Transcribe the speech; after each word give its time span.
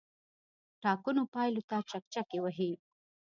ټاکنو 0.83 1.23
پایلو 1.33 1.61
ته 1.69 1.77
چکچکې 1.89 2.39
وهي. 2.43 2.71